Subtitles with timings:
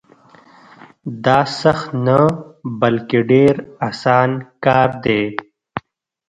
[1.25, 2.17] دا سخت نه
[2.81, 3.55] بلکې ډېر
[3.89, 4.29] اسان
[4.65, 5.21] کار دی.